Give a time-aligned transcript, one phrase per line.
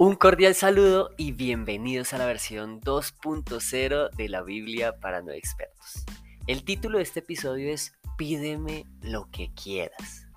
[0.00, 6.04] Un cordial saludo y bienvenidos a la versión 2.0 de la Biblia para no expertos.
[6.46, 10.28] El título de este episodio es Pídeme lo que quieras.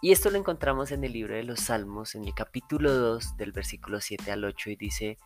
[0.00, 3.52] Y esto lo encontramos en el libro de los Salmos, en el capítulo 2 del
[3.52, 5.18] versículo 7 al 8 y dice,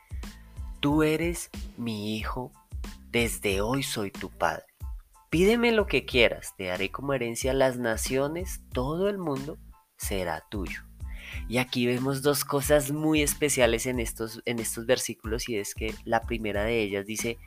[0.80, 2.50] Tú eres mi hijo,
[3.12, 4.64] desde hoy soy tu padre.
[5.30, 9.58] Pídeme lo que quieras, te daré como herencia las naciones, todo el mundo
[9.96, 10.89] será tuyo.
[11.48, 15.94] Y aquí vemos dos cosas muy especiales en estos, en estos versículos y es que
[16.04, 17.38] la primera de ellas dice,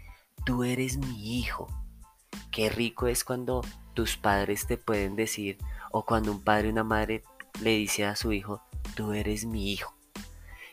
[0.46, 1.68] tú eres mi hijo.
[2.52, 3.62] Qué rico es cuando
[3.94, 5.58] tus padres te pueden decir
[5.92, 7.24] o cuando un padre o una madre
[7.62, 8.62] le dice a su hijo,
[8.96, 9.96] tú eres mi hijo.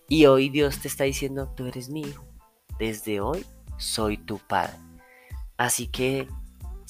[0.09, 2.25] Y hoy Dios te está diciendo, tú eres mi hijo.
[2.79, 3.47] Desde hoy
[3.79, 4.77] soy tu padre.
[5.57, 6.27] Así que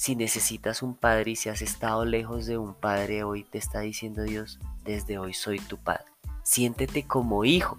[0.01, 3.81] si necesitas un padre y si has estado lejos de un padre, hoy te está
[3.81, 6.11] diciendo Dios, desde hoy soy tu padre
[6.43, 7.77] siéntete como hijo.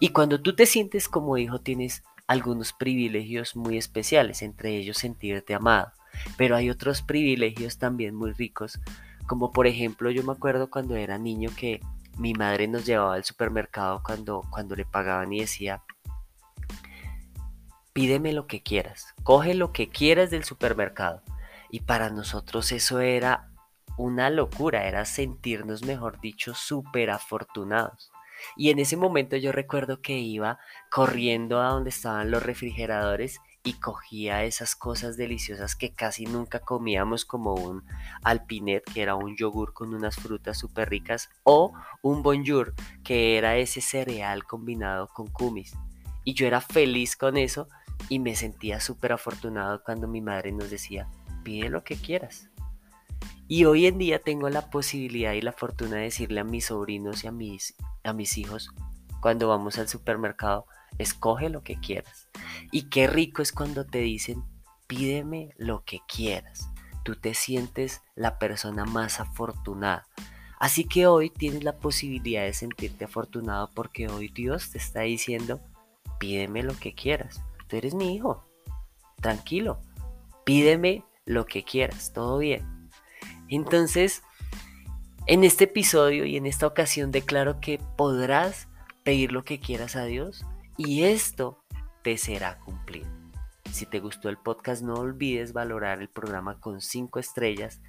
[0.00, 5.54] Y cuando tú te sientes como hijo tienes algunos privilegios muy especiales, entre ellos sentirte
[5.54, 5.92] amado.
[6.36, 8.80] Pero hay otros privilegios también muy ricos,
[9.26, 11.80] como por ejemplo yo me acuerdo cuando era niño que
[12.16, 15.82] mi madre nos llevaba al supermercado cuando, cuando le pagaban y decía,
[17.92, 21.22] pídeme lo que quieras, coge lo que quieras del supermercado.
[21.76, 23.50] Y para nosotros eso era
[23.98, 28.10] una locura, era sentirnos, mejor dicho, súper afortunados.
[28.56, 30.58] Y en ese momento yo recuerdo que iba
[30.90, 37.26] corriendo a donde estaban los refrigeradores y cogía esas cosas deliciosas que casi nunca comíamos
[37.26, 37.84] como un
[38.22, 42.72] alpinet, que era un yogur con unas frutas súper ricas, o un bonjour,
[43.04, 45.74] que era ese cereal combinado con kumis.
[46.24, 47.68] Y yo era feliz con eso
[48.08, 51.06] y me sentía súper afortunado cuando mi madre nos decía,
[51.46, 52.50] pide lo que quieras.
[53.46, 57.22] Y hoy en día tengo la posibilidad y la fortuna de decirle a mis sobrinos
[57.22, 58.72] y a mis, a mis hijos,
[59.20, 60.66] cuando vamos al supermercado,
[60.98, 62.28] escoge lo que quieras.
[62.72, 64.42] Y qué rico es cuando te dicen,
[64.88, 66.68] pídeme lo que quieras.
[67.04, 70.08] Tú te sientes la persona más afortunada.
[70.58, 75.60] Así que hoy tienes la posibilidad de sentirte afortunado porque hoy Dios te está diciendo,
[76.18, 77.40] pídeme lo que quieras.
[77.68, 78.44] Tú eres mi hijo.
[79.20, 79.78] Tranquilo.
[80.44, 82.12] Pídeme lo que quieras.
[82.14, 82.90] Todo bien.
[83.48, 84.22] Entonces,
[85.26, 88.68] en este episodio y en esta ocasión declaro que podrás
[89.02, 91.62] pedir lo que quieras a Dios y esto
[92.02, 93.08] te será cumplido.
[93.72, 97.82] Si te gustó el podcast no olvides valorar el programa con 5 estrellas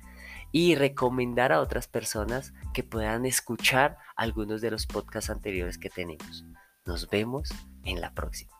[0.52, 6.46] y recomendar a otras personas que puedan escuchar algunos de los podcasts anteriores que tenemos.
[6.86, 7.50] Nos vemos
[7.84, 8.57] en la próxima.